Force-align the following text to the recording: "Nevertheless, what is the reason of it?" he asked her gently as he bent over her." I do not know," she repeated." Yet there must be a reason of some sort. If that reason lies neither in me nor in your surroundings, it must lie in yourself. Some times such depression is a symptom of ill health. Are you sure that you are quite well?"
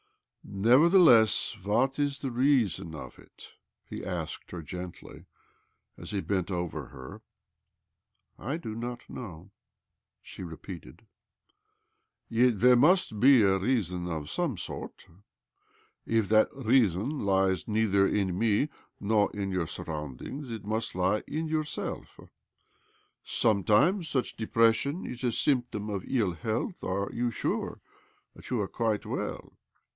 "Nevertheless, 0.61 1.55
what 1.63 1.99
is 1.99 2.19
the 2.19 2.31
reason 2.31 2.95
of 2.95 3.19
it?" 3.19 3.53
he 3.89 4.03
asked 4.03 4.49
her 4.49 4.63
gently 4.63 5.25
as 5.95 6.09
he 6.11 6.19
bent 6.21 6.49
over 6.49 6.87
her." 6.87 7.21
I 8.49 8.57
do 8.57 8.73
not 8.75 9.07
know," 9.07 9.51
she 10.21 10.43
repeated." 10.43 11.05
Yet 12.29 12.59
there 12.59 12.75
must 12.75 13.19
be 13.19 13.43
a 13.43 13.59
reason 13.59 14.09
of 14.09 14.29
some 14.31 14.57
sort. 14.57 15.05
If 16.07 16.27
that 16.29 16.53
reason 16.55 17.19
lies 17.19 17.67
neither 17.67 18.05
in 18.05 18.37
me 18.37 18.69
nor 18.99 19.31
in 19.33 19.51
your 19.51 19.67
surroundings, 19.67 20.49
it 20.49 20.65
must 20.65 20.95
lie 20.95 21.23
in 21.27 21.47
yourself. 21.47 22.19
Some 23.23 23.63
times 23.63 24.09
such 24.09 24.35
depression 24.35 25.05
is 25.05 25.23
a 25.23 25.31
symptom 25.31 25.89
of 25.89 26.03
ill 26.07 26.33
health. 26.33 26.83
Are 26.83 27.09
you 27.13 27.29
sure 27.29 27.79
that 28.35 28.49
you 28.49 28.59
are 28.59 28.67
quite 28.67 29.05
well?" 29.05 29.53